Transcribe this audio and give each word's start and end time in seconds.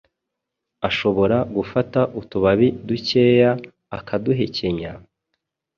ashobora 0.89 1.37
gufata 1.55 2.01
utubabi 2.19 2.67
dukeya 2.87 3.51
akaduhekenya, 3.97 4.91